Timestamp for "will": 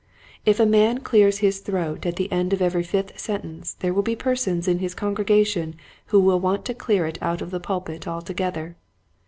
3.93-4.01, 6.19-6.39